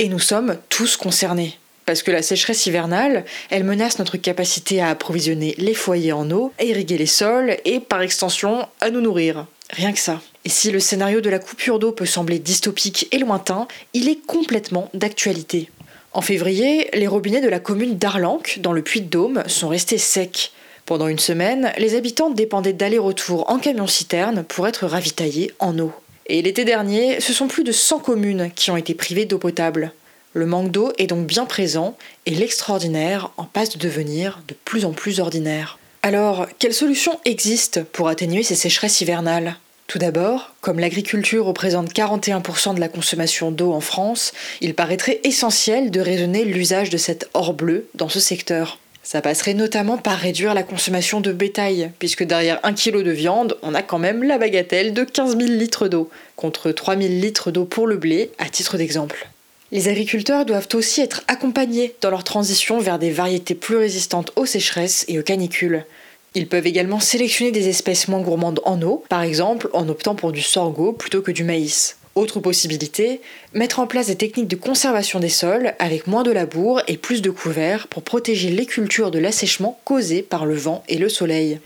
Et 0.01 0.09
nous 0.09 0.21
sommes 0.21 0.57
tous 0.69 0.97
concernés. 0.97 1.59
Parce 1.85 2.05
que 2.05 2.13
la 2.13 2.23
sécheresse 2.23 2.67
hivernale, 2.67 3.25
elle 3.51 3.65
menace 3.65 3.99
notre 3.99 4.17
capacité 4.17 4.81
à 4.81 4.91
approvisionner 4.91 5.57
les 5.59 5.75
foyers 5.75 6.13
en 6.13 6.31
eau, 6.31 6.53
à 6.61 6.65
irriguer 6.65 6.99
les 6.99 7.07
sols 7.07 7.57
et, 7.65 7.81
par 7.81 8.03
extension, 8.03 8.69
à 8.81 8.91
nous 8.91 9.01
nourrir. 9.01 9.47
Rien 9.71 9.93
que 9.93 9.99
ça. 9.99 10.21
Et 10.45 10.51
si 10.51 10.71
le 10.71 10.79
scénario 10.79 11.21
de 11.21 11.31
la 11.31 11.41
coupure 11.41 11.81
d'eau 11.81 11.91
peut 11.91 12.07
sembler 12.07 12.39
dystopique 12.39 13.09
et 13.11 13.19
lointain, 13.19 13.67
il 13.93 14.09
est 14.09 14.25
complètement 14.25 14.89
d'actualité. 14.95 15.69
En 16.13 16.21
février, 16.21 16.89
les 16.95 17.09
robinets 17.09 17.41
de 17.41 17.49
la 17.49 17.59
commune 17.59 17.99
d'Arlanque, 17.99 18.59
dans 18.61 18.73
le 18.73 18.83
Puy-de-Dôme, 18.83 19.43
sont 19.47 19.69
restés 19.69 19.99
secs. 19.99 20.53
Pendant 20.87 21.09
une 21.09 21.19
semaine, 21.19 21.73
les 21.77 21.97
habitants 21.97 22.31
dépendaient 22.31 22.73
d'aller-retour 22.73 23.51
en 23.51 23.59
camion-citerne 23.59 24.45
pour 24.45 24.69
être 24.69 24.87
ravitaillés 24.87 25.53
en 25.59 25.77
eau. 25.79 25.93
Et 26.31 26.43
l'été 26.43 26.65
dernier, 26.67 27.21
ce 27.21 27.33
sont 27.33 27.49
plus 27.49 27.65
de 27.65 27.73
100 27.73 28.01
communes 28.01 28.51
qui 28.55 28.71
ont 28.71 28.77
été 28.77 28.95
privées 28.95 29.25
d'eau 29.25 29.39
potable. 29.39 29.93
Le 30.35 30.45
manque 30.45 30.71
d'eau 30.71 30.93
est 30.99 31.07
donc 31.07 31.27
bien 31.27 31.47
présent 31.47 31.97
et 32.27 32.33
l'extraordinaire 32.33 33.31
en 33.39 33.45
passe 33.45 33.71
de 33.71 33.79
devenir 33.79 34.43
de 34.47 34.55
plus 34.65 34.85
en 34.85 34.93
plus 34.93 35.21
ordinaire. 35.21 35.79
Alors, 36.03 36.47
quelles 36.59 36.75
solutions 36.75 37.19
existent 37.25 37.81
pour 37.93 38.09
atténuer 38.09 38.43
ces 38.43 38.55
sécheresses 38.55 39.01
hivernales? 39.01 39.57
Tout 39.87 39.99
d'abord, 39.99 40.55
comme 40.61 40.81
l'agriculture 40.81 41.47
représente 41.47 41.95
41% 41.95 42.75
de 42.75 42.81
la 42.81 42.89
consommation 42.89 43.51
d'eau 43.51 43.73
en 43.73 43.81
France, 43.81 44.33
il 44.61 44.75
paraîtrait 44.75 45.21
essentiel 45.25 45.91
de 45.91 46.01
raisonner 46.01 46.45
l'usage 46.45 46.91
de 46.91 46.99
cet 46.99 47.31
or 47.33 47.55
bleu 47.55 47.89
dans 47.95 48.11
ce 48.11 48.21
secteur. 48.21 48.79
Ça 49.11 49.23
passerait 49.23 49.55
notamment 49.55 49.97
par 49.97 50.19
réduire 50.19 50.53
la 50.53 50.63
consommation 50.63 51.23
de 51.23 51.33
bétail, 51.33 51.93
puisque 51.99 52.25
derrière 52.25 52.61
un 52.63 52.75
kilo 52.75 53.03
de 53.03 53.11
viande, 53.11 53.57
on 53.63 53.75
a 53.75 53.81
quand 53.81 53.99
même 53.99 54.23
la 54.23 54.37
bagatelle 54.37 54.93
de 54.93 55.03
15 55.03 55.39
000 55.39 55.49
litres 55.53 55.89
d'eau, 55.89 56.11
contre 56.37 56.73
3 56.73 56.95
000 56.95 57.09
litres 57.15 57.51
d'eau 57.51 57.65
pour 57.65 57.87
le 57.87 57.97
blé, 57.97 58.31
à 58.37 58.51
titre 58.51 58.77
d'exemple. 58.77 59.31
Les 59.73 59.89
agriculteurs 59.89 60.45
doivent 60.45 60.69
aussi 60.75 61.01
être 61.01 61.23
accompagnés 61.27 61.95
dans 62.03 62.11
leur 62.11 62.23
transition 62.23 62.81
vers 62.81 62.99
des 62.99 63.11
variétés 63.11 63.55
plus 63.55 63.79
résistantes 63.79 64.31
aux 64.37 64.45
sécheresses 64.45 65.07
et 65.09 65.19
aux 65.19 65.23
canicules. 65.23 65.87
Ils 66.35 66.47
peuvent 66.47 66.67
également 66.67 67.01
sélectionner 67.01 67.51
des 67.51 67.69
espèces 67.69 68.09
moins 68.09 68.21
gourmandes 68.21 68.61
en 68.67 68.83
eau, 68.83 69.05
par 69.09 69.23
exemple 69.23 69.71
en 69.73 69.89
optant 69.89 70.17
pour 70.17 70.33
du 70.33 70.43
sorgho 70.43 70.93
plutôt 70.93 71.23
que 71.23 71.33
du 71.33 71.45
maïs. 71.45 71.97
Autre 72.19 72.41
possibilité, 72.41 73.21
mettre 73.55 73.79
en 73.79 73.87
place 73.87 74.09
des 74.09 74.17
techniques 74.17 74.49
de 74.49 74.57
conservation 74.57 75.21
des 75.21 75.29
sols 75.29 75.75
avec 75.79 76.09
moins 76.09 76.25
de 76.25 76.33
labour 76.33 76.83
et 76.89 76.97
plus 76.97 77.23
de 77.23 77.31
couverts 77.31 77.87
pour 77.87 78.03
protéger 78.03 78.51
les 78.51 78.67
cultures 78.67 79.13
de 79.13 79.21
l'assèchement 79.21 79.79
causé 79.85 80.23
par 80.23 80.45
le 80.45 80.57
vent 80.57 80.83
et 80.89 80.99
le 80.99 81.09
soleil. 81.09 81.61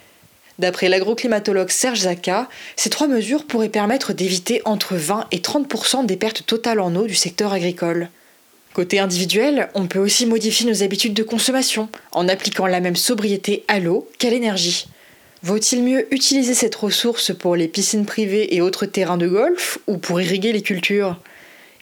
D'après 0.59 0.91
l'agroclimatologue 0.91 1.71
Serge 1.71 2.01
Zaka, 2.01 2.51
ces 2.77 2.91
trois 2.91 3.07
mesures 3.07 3.47
pourraient 3.47 3.71
permettre 3.71 4.13
d'éviter 4.13 4.61
entre 4.67 4.95
20 4.95 5.29
et 5.31 5.39
30% 5.39 6.05
des 6.05 6.19
pertes 6.19 6.45
totales 6.45 6.81
en 6.81 6.95
eau 6.97 7.07
du 7.07 7.15
secteur 7.15 7.55
agricole. 7.55 8.11
Côté 8.75 8.99
individuel, 8.99 9.71
on 9.75 9.87
peut 9.87 10.01
aussi 10.01 10.27
modifier 10.27 10.69
nos 10.69 10.83
habitudes 10.83 11.15
de 11.15 11.23
consommation 11.23 11.89
en 12.11 12.29
appliquant 12.29 12.67
la 12.67 12.81
même 12.81 12.97
sobriété 12.97 13.65
à 13.69 13.81
l'eau 13.81 14.07
qu'à 14.19 14.29
l'énergie. 14.29 14.85
Vaut-il 15.45 15.83
mieux 15.83 16.07
utiliser 16.15 16.55
cette 16.55 16.77
ressource 16.77 17.35
pour 17.37 17.57
les 17.57 17.67
piscines 17.67 18.07
privées 18.07 18.55
et 18.55 18.61
autres 18.61 18.87
terrains 18.87 19.17
de 19.17 19.27
golf 19.27 19.79
ou 19.89 19.99
pour 19.99 20.21
irriguer 20.21 20.53
les 20.53 20.63
cultures? 20.63 21.19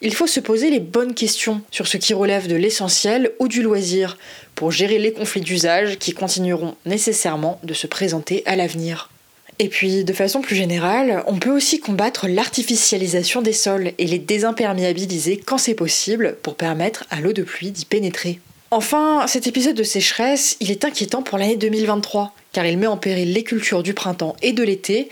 Il 0.00 0.14
faut 0.14 0.26
se 0.26 0.40
poser 0.40 0.70
les 0.70 0.80
bonnes 0.80 1.12
questions 1.12 1.60
sur 1.70 1.86
ce 1.86 1.98
qui 1.98 2.14
relève 2.14 2.48
de 2.48 2.56
l'essentiel 2.56 3.32
ou 3.38 3.48
du 3.48 3.62
loisir 3.62 4.16
pour 4.54 4.70
gérer 4.70 4.98
les 4.98 5.12
conflits 5.12 5.42
d'usage 5.42 5.98
qui 5.98 6.12
continueront 6.12 6.74
nécessairement 6.86 7.60
de 7.62 7.74
se 7.74 7.86
présenter 7.86 8.42
à 8.46 8.56
l'avenir. 8.56 9.10
Et 9.58 9.68
puis, 9.68 10.04
de 10.04 10.12
façon 10.14 10.40
plus 10.40 10.56
générale, 10.56 11.22
on 11.26 11.38
peut 11.38 11.54
aussi 11.54 11.80
combattre 11.80 12.28
l'artificialisation 12.28 13.42
des 13.42 13.52
sols 13.52 13.92
et 13.98 14.06
les 14.06 14.18
désimperméabiliser 14.18 15.36
quand 15.36 15.58
c'est 15.58 15.74
possible 15.74 16.38
pour 16.42 16.54
permettre 16.54 17.04
à 17.10 17.20
l'eau 17.20 17.34
de 17.34 17.42
pluie 17.42 17.72
d'y 17.72 17.84
pénétrer. 17.84 18.40
Enfin, 18.72 19.26
cet 19.26 19.48
épisode 19.48 19.74
de 19.74 19.82
sécheresse, 19.82 20.56
il 20.60 20.70
est 20.70 20.84
inquiétant 20.84 21.22
pour 21.22 21.38
l'année 21.38 21.56
2023, 21.56 22.32
car 22.52 22.64
il 22.66 22.78
met 22.78 22.86
en 22.86 22.96
péril 22.96 23.32
les 23.32 23.42
cultures 23.42 23.82
du 23.82 23.94
printemps 23.94 24.36
et 24.42 24.52
de 24.52 24.62
l'été, 24.62 25.08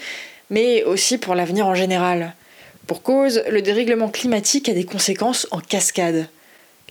mais 0.48 0.84
aussi 0.84 1.18
pour 1.18 1.34
l'avenir 1.34 1.66
en 1.66 1.74
général. 1.74 2.36
Pour 2.86 3.02
cause, 3.02 3.42
le 3.50 3.60
dérèglement 3.60 4.10
climatique 4.10 4.68
a 4.68 4.74
des 4.74 4.84
conséquences 4.84 5.48
en 5.50 5.58
cascade. 5.58 6.28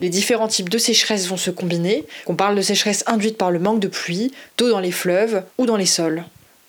Les 0.00 0.10
différents 0.10 0.46
types 0.46 0.68
de 0.68 0.76
sécheresse 0.76 1.26
vont 1.26 1.38
se 1.38 1.50
combiner, 1.50 2.04
qu'on 2.26 2.36
parle 2.36 2.54
de 2.54 2.60
sécheresse 2.60 3.02
induite 3.06 3.38
par 3.38 3.50
le 3.50 3.60
manque 3.60 3.80
de 3.80 3.88
pluie, 3.88 4.30
d'eau 4.58 4.68
dans 4.68 4.78
les 4.78 4.92
fleuves 4.92 5.44
ou 5.56 5.64
dans 5.64 5.78
les 5.78 5.86
sols. 5.86 6.22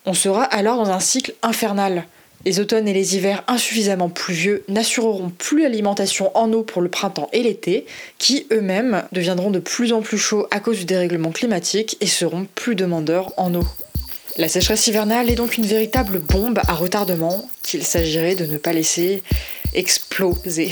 On 0.05 0.13
sera 0.13 0.45
alors 0.45 0.77
dans 0.77 0.91
un 0.91 1.01
cycle 1.01 1.33
infernal, 1.43 2.05
les 2.45 2.59
automnes 2.59 2.87
et 2.87 2.93
les 2.93 3.15
hivers 3.15 3.43
insuffisamment 3.47 4.09
pluvieux 4.09 4.63
n'assureront 4.67 5.29
plus 5.29 5.61
l'alimentation 5.61 6.35
en 6.37 6.51
eau 6.53 6.63
pour 6.63 6.81
le 6.81 6.89
printemps 6.89 7.29
et 7.33 7.43
l'été, 7.43 7.85
qui 8.17 8.47
eux-mêmes 8.51 9.03
deviendront 9.11 9.51
de 9.51 9.59
plus 9.59 9.91
en 9.93 10.01
plus 10.01 10.17
chauds 10.17 10.47
à 10.51 10.59
cause 10.59 10.79
du 10.79 10.85
dérèglement 10.85 11.31
climatique 11.31 11.97
et 12.01 12.07
seront 12.07 12.47
plus 12.55 12.75
demandeurs 12.75 13.33
en 13.37 13.53
eau. 13.55 13.65
La 14.37 14.47
sécheresse 14.47 14.87
hivernale 14.87 15.29
est 15.29 15.35
donc 15.35 15.57
une 15.57 15.65
véritable 15.65 16.19
bombe 16.19 16.59
à 16.67 16.73
retardement 16.73 17.49
qu'il 17.61 17.83
s'agirait 17.83 18.35
de 18.35 18.45
ne 18.45 18.57
pas 18.57 18.71
laisser 18.71 19.21
exploser. 19.73 20.71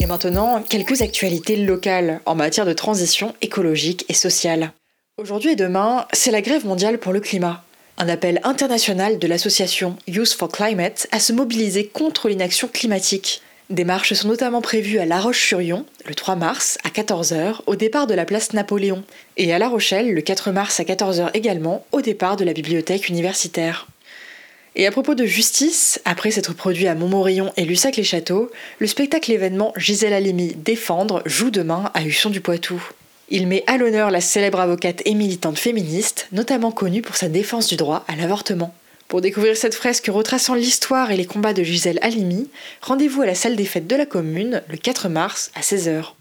Et 0.00 0.06
maintenant, 0.06 0.62
quelques 0.62 1.02
actualités 1.02 1.56
locales 1.56 2.20
en 2.26 2.34
matière 2.34 2.66
de 2.66 2.72
transition 2.72 3.34
écologique 3.40 4.04
et 4.08 4.14
sociale. 4.14 4.72
Aujourd'hui 5.18 5.50
et 5.50 5.56
demain, 5.56 6.06
c'est 6.12 6.30
la 6.30 6.42
grève 6.42 6.64
mondiale 6.64 6.98
pour 6.98 7.12
le 7.12 7.18
climat. 7.18 7.64
Un 7.96 8.08
appel 8.08 8.40
international 8.44 9.18
de 9.18 9.26
l'association 9.26 9.96
Youth 10.06 10.32
for 10.32 10.48
Climate 10.48 11.08
à 11.10 11.18
se 11.18 11.32
mobiliser 11.32 11.88
contre 11.88 12.28
l'inaction 12.28 12.68
climatique. 12.68 13.42
Des 13.68 13.82
marches 13.82 14.12
sont 14.12 14.28
notamment 14.28 14.60
prévues 14.60 15.00
à 15.00 15.06
La 15.06 15.18
Roche-sur-Yon, 15.18 15.84
le 16.06 16.14
3 16.14 16.36
mars 16.36 16.78
à 16.84 16.90
14h, 16.90 17.62
au 17.66 17.74
départ 17.74 18.06
de 18.06 18.14
la 18.14 18.26
place 18.26 18.52
Napoléon, 18.52 19.02
et 19.36 19.52
à 19.52 19.58
La 19.58 19.68
Rochelle, 19.68 20.14
le 20.14 20.20
4 20.20 20.52
mars 20.52 20.78
à 20.78 20.84
14h 20.84 21.30
également, 21.34 21.84
au 21.90 22.00
départ 22.00 22.36
de 22.36 22.44
la 22.44 22.52
bibliothèque 22.52 23.08
universitaire. 23.08 23.88
Et 24.76 24.86
à 24.86 24.92
propos 24.92 25.16
de 25.16 25.26
justice, 25.26 26.00
après 26.04 26.30
s'être 26.30 26.54
produit 26.54 26.86
à 26.86 26.94
Montmorillon 26.94 27.52
et 27.56 27.64
Lussac-les-Châteaux, 27.64 28.52
le 28.78 28.86
spectacle 28.86 29.32
événement 29.32 29.72
Gisèle 29.76 30.12
Halimi 30.12 30.54
Défendre 30.54 31.22
joue 31.26 31.50
demain 31.50 31.90
à 31.94 32.04
Husson 32.04 32.30
du 32.30 32.40
Poitou. 32.40 32.80
Il 33.30 33.46
met 33.46 33.62
à 33.66 33.76
l'honneur 33.76 34.10
la 34.10 34.22
célèbre 34.22 34.58
avocate 34.58 35.02
et 35.04 35.12
militante 35.12 35.58
féministe, 35.58 36.28
notamment 36.32 36.70
connue 36.70 37.02
pour 37.02 37.16
sa 37.16 37.28
défense 37.28 37.66
du 37.66 37.76
droit 37.76 38.04
à 38.08 38.16
l'avortement. 38.16 38.74
Pour 39.06 39.20
découvrir 39.20 39.54
cette 39.54 39.74
fresque 39.74 40.08
retraçant 40.10 40.54
l'histoire 40.54 41.10
et 41.10 41.16
les 41.16 41.26
combats 41.26 41.52
de 41.52 41.62
Gisèle 41.62 41.98
Halimi, 42.00 42.48
rendez-vous 42.80 43.20
à 43.20 43.26
la 43.26 43.34
salle 43.34 43.56
des 43.56 43.66
fêtes 43.66 43.86
de 43.86 43.96
la 43.96 44.06
commune 44.06 44.62
le 44.68 44.78
4 44.78 45.10
mars 45.10 45.50
à 45.54 45.60
16h. 45.60 46.12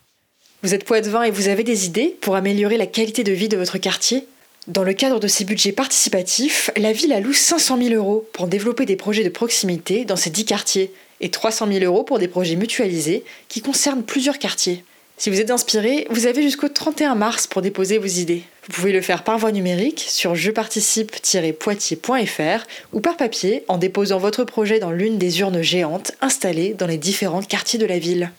Vous 0.63 0.73
êtes 0.73 0.83
poète-vin 0.83 1.23
et 1.23 1.31
vous 1.31 1.47
avez 1.47 1.63
des 1.63 1.85
idées 1.85 2.17
pour 2.19 2.35
améliorer 2.35 2.75
la 2.75 2.87
qualité 2.87 3.23
de 3.23 3.31
vie 3.31 3.49
de 3.49 3.57
votre 3.57 3.77
quartier? 3.77 4.27
Dans 4.67 4.83
le 4.83 4.93
cadre 4.93 5.21
de 5.21 5.29
ces 5.29 5.45
budgets 5.45 5.71
participatifs, 5.71 6.71
la 6.75 6.91
ville 6.91 7.13
alloue 7.13 7.31
500 7.31 7.77
000 7.81 7.93
euros 7.93 8.27
pour 8.33 8.47
développer 8.47 8.85
des 8.85 8.97
projets 8.97 9.23
de 9.23 9.29
proximité 9.29 10.03
dans 10.03 10.17
ces 10.17 10.29
10 10.29 10.43
quartiers 10.43 10.91
et 11.21 11.29
300 11.29 11.67
000 11.71 11.85
euros 11.85 12.03
pour 12.03 12.19
des 12.19 12.27
projets 12.27 12.57
mutualisés 12.57 13.23
qui 13.47 13.61
concernent 13.61 14.03
plusieurs 14.03 14.39
quartiers. 14.39 14.83
Si 15.19 15.31
vous 15.31 15.41
êtes 15.41 15.49
inspiré, 15.49 16.05
vous 16.11 16.27
avez 16.27 16.43
jusqu'au 16.43 16.69
31 16.69 17.15
mars 17.15 17.47
pour 17.47 17.63
déposer 17.63 17.97
vos 17.97 18.05
idées. 18.05 18.43
Vous 18.67 18.73
pouvez 18.73 18.91
le 18.91 19.01
faire 19.01 19.23
par 19.23 19.39
voie 19.39 19.51
numérique 19.51 20.05
sur 20.07 20.35
jeparticipe-poitiers.fr 20.35 22.67
ou 22.93 22.99
par 22.99 23.17
papier 23.17 23.63
en 23.67 23.79
déposant 23.79 24.19
votre 24.19 24.43
projet 24.43 24.79
dans 24.79 24.91
l'une 24.91 25.17
des 25.17 25.39
urnes 25.39 25.63
géantes 25.63 26.11
installées 26.21 26.75
dans 26.75 26.85
les 26.85 26.99
différents 26.99 27.41
quartiers 27.41 27.79
de 27.79 27.87
la 27.87 27.97
ville. 27.97 28.29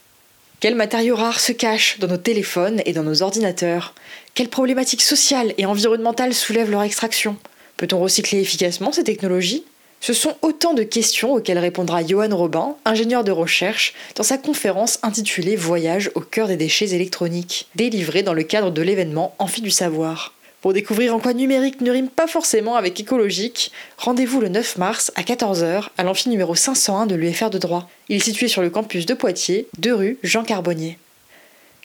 Quels 0.61 0.77
matériaux 0.77 1.17
rares 1.17 1.41
se 1.41 1.51
cachent 1.51 1.99
dans 1.99 2.07
nos 2.07 2.17
téléphones 2.17 2.81
et 2.87 2.93
dans 2.93 3.03
nos 3.03 3.23
ordinateurs? 3.23 3.97
Quelles 4.35 4.49
problématiques 4.49 5.03
sociales 5.03 5.55
et 5.59 5.67
environnementales 5.67 6.33
soulèvent 6.33 6.71
leur 6.71 6.85
extraction? 6.85 7.37
Peut-on 7.77 7.99
recycler 7.99 8.41
efficacement 8.41 8.93
ces 8.93 9.03
technologies? 9.03 9.65
Ce 10.01 10.13
sont 10.13 10.37
autant 10.43 10.75
de 10.75 10.83
questions 10.83 11.35
auxquelles 11.35 11.59
répondra 11.59 12.07
Johan 12.07 12.35
Robin, 12.35 12.77
ingénieur 12.85 13.25
de 13.25 13.33
recherche, 13.33 13.95
dans 14.15 14.23
sa 14.23 14.39
conférence 14.39 14.99
intitulée 15.03 15.57
Voyage 15.57 16.11
au 16.15 16.21
cœur 16.21 16.49
des 16.49 16.57
déchets 16.57 16.95
électroniques, 16.95 17.69
délivrée 17.75 18.23
dans 18.23 18.35
le 18.35 18.45
cadre 18.45 18.71
de 18.71 18.83
l'événement 18.83 19.35
Amphi 19.39 19.61
du 19.61 19.71
savoir. 19.71 20.35
Pour 20.61 20.73
découvrir 20.73 21.15
en 21.15 21.21
quoi 21.21 21.35
numérique 21.35 21.81
ne 21.81 21.91
rime 21.93 22.09
pas 22.09 22.27
forcément 22.27 22.75
avec 22.75 22.99
écologique, 22.99 23.71
rendez-vous 23.97 24.41
le 24.41 24.49
9 24.49 24.77
mars 24.79 25.13
à 25.15 25.23
14h 25.23 25.89
à 25.97 26.03
l'amphi 26.03 26.29
numéro 26.29 26.55
501 26.55 27.07
de 27.07 27.15
l'UFR 27.15 27.51
de 27.51 27.59
droit. 27.59 27.89
Il 28.09 28.17
est 28.17 28.25
situé 28.25 28.49
sur 28.49 28.63
le 28.63 28.71
campus 28.71 29.07
de 29.07 29.15
Poitiers, 29.15 29.69
2 29.79 29.95
rue 29.95 30.19
Jean 30.25 30.43
Carbonnier. 30.43 30.99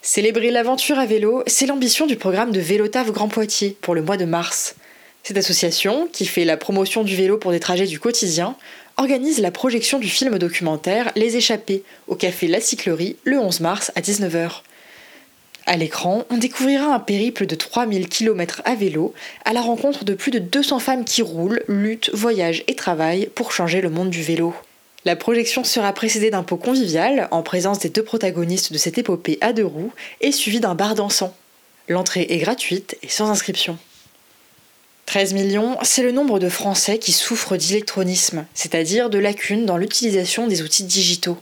Célébrer 0.02 0.50
l'aventure 0.50 0.98
à 0.98 1.06
vélo, 1.06 1.44
c'est 1.46 1.68
l'ambition 1.68 2.08
du 2.08 2.16
programme 2.16 2.52
de 2.52 2.60
Vélotave 2.60 3.12
Grand 3.12 3.28
Poitiers 3.28 3.78
pour 3.80 3.96
le 3.96 4.02
mois 4.02 4.18
de 4.18 4.26
mars. 4.26 4.76
Cette 5.26 5.38
association, 5.38 6.10
qui 6.12 6.26
fait 6.26 6.44
la 6.44 6.58
promotion 6.58 7.02
du 7.04 7.16
vélo 7.16 7.38
pour 7.38 7.52
des 7.52 7.62
trajets 7.62 7.88
du 7.88 7.98
quotidien, 7.98 8.58
organise 8.98 9.40
la 9.40 9.52
projection 9.52 9.98
du 9.98 10.10
film 10.10 10.38
documentaire 10.38 11.14
Les 11.16 11.38
Échappés 11.38 11.84
au 12.08 12.16
café 12.16 12.48
La 12.48 12.60
Cyclerie 12.60 13.16
le 13.24 13.40
11 13.40 13.62
mars 13.62 13.94
à 13.96 14.02
19h. 14.02 14.64
À 15.66 15.78
l'écran, 15.78 16.26
on 16.30 16.36
découvrira 16.36 16.94
un 16.94 17.00
périple 17.00 17.46
de 17.46 17.56
3000 17.56 18.10
km 18.10 18.62
à 18.66 18.76
vélo 18.76 19.14
à 19.46 19.54
la 19.54 19.62
rencontre 19.62 20.04
de 20.04 20.14
plus 20.14 20.30
de 20.30 20.40
200 20.40 20.80
femmes 20.80 21.06
qui 21.06 21.22
roulent, 21.22 21.64
luttent, 21.70 22.10
voyagent 22.14 22.66
et 22.68 22.76
travaillent 22.76 23.30
pour 23.34 23.54
changer 23.54 23.80
le 23.80 23.90
monde 23.90 24.10
du 24.10 24.22
vélo. 24.22 24.54
La 25.06 25.16
projection 25.16 25.64
sera 25.64 25.94
précédée 25.94 26.32
d'un 26.32 26.44
pot 26.44 26.58
convivial 26.58 27.30
en 27.32 27.44
présence 27.44 27.80
des 27.80 27.90
deux 27.90 28.04
protagonistes 28.04 28.74
de 28.74 28.78
cette 28.78 28.98
épopée 28.98 29.38
à 29.40 29.54
deux 29.54 29.66
roues 29.66 29.94
et 30.20 30.34
suivie 30.34 30.60
d'un 30.60 30.76
bar 30.76 30.96
dansant. 30.96 31.34
L'entrée 31.88 32.28
est 32.30 32.40
gratuite 32.40 32.98
et 33.02 33.08
sans 33.08 33.30
inscription. 33.30 33.78
13 35.06 35.34
millions, 35.34 35.78
c'est 35.84 36.02
le 36.02 36.12
nombre 36.12 36.40
de 36.40 36.50
Français 36.50 36.98
qui 36.98 37.12
souffrent 37.12 37.58
d'électronisme, 37.58 38.46
c'est-à-dire 38.54 39.10
de 39.10 39.20
lacunes 39.20 39.66
dans 39.66 39.78
l'utilisation 39.78 40.48
des 40.48 40.62
outils 40.62 40.86
digitaux. 40.86 41.38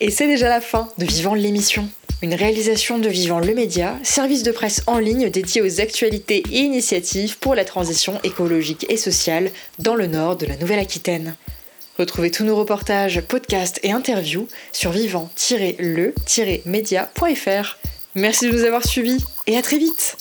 Et 0.00 0.10
c'est 0.10 0.26
déjà 0.26 0.48
la 0.48 0.62
fin 0.62 0.88
de 0.96 1.04
Vivant 1.04 1.34
l'émission. 1.34 1.86
Une 2.22 2.32
réalisation 2.32 2.98
de 2.98 3.10
Vivant 3.10 3.40
le 3.40 3.52
Média, 3.52 3.98
service 4.02 4.42
de 4.42 4.52
presse 4.52 4.82
en 4.86 4.96
ligne 4.96 5.28
dédié 5.28 5.60
aux 5.60 5.82
actualités 5.82 6.42
et 6.50 6.60
initiatives 6.60 7.36
pour 7.38 7.54
la 7.54 7.66
transition 7.66 8.18
écologique 8.24 8.86
et 8.88 8.96
sociale 8.96 9.50
dans 9.78 9.94
le 9.94 10.06
nord 10.06 10.36
de 10.36 10.46
la 10.46 10.56
Nouvelle-Aquitaine. 10.56 11.36
Retrouvez 11.98 12.30
tous 12.32 12.44
nos 12.44 12.56
reportages, 12.56 13.20
podcasts 13.20 13.78
et 13.84 13.92
interviews 13.92 14.48
sur 14.72 14.90
vivant-le-media.fr. 14.90 17.78
Merci 18.16 18.46
de 18.46 18.52
nous 18.52 18.64
avoir 18.64 18.84
suivis 18.84 19.24
et 19.46 19.56
à 19.56 19.62
très 19.62 19.78
vite 19.78 20.16